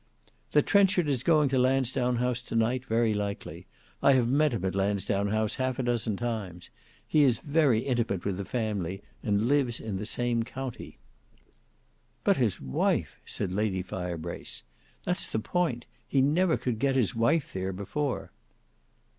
"That 0.53 0.65
Trenchard 0.65 1.07
is 1.07 1.21
going 1.21 1.47
to 1.49 1.59
Lansdowne 1.59 2.15
House 2.15 2.41
to 2.41 2.55
night; 2.55 2.85
very 2.85 3.13
likely. 3.13 3.67
I 4.01 4.13
have 4.13 4.27
met 4.27 4.51
him 4.51 4.65
at 4.65 4.73
Lansdowne 4.73 5.27
House 5.27 5.57
half 5.61 5.77
a 5.77 5.83
dozen 5.83 6.17
times. 6.17 6.71
He 7.07 7.21
is 7.21 7.37
very 7.37 7.81
intimate 7.81 8.25
with 8.25 8.37
the 8.37 8.43
family 8.45 9.03
and 9.21 9.47
lives 9.47 9.79
in 9.79 9.97
the 9.97 10.07
same 10.07 10.41
county." 10.41 10.97
"But 12.23 12.37
his 12.37 12.59
wife," 12.59 13.21
said 13.27 13.53
Lady 13.53 13.83
Firebrace; 13.83 14.63
"that's 15.03 15.27
the 15.31 15.37
point: 15.37 15.85
he 16.07 16.19
never 16.19 16.57
could 16.57 16.79
get 16.79 16.95
his 16.95 17.13
wife 17.13 17.53
there 17.53 17.71
before." 17.71 18.31